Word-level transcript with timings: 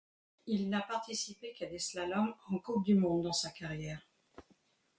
Il 0.47 0.67
n'a 0.71 0.81
participé 0.81 1.53
qu'à 1.53 1.67
des 1.67 1.77
slaloms 1.77 2.33
en 2.47 2.57
Coupe 2.57 2.83
du 2.83 2.95
monde 2.95 3.21
dans 3.21 3.33
sa 3.33 3.51
carrière. 3.51 4.09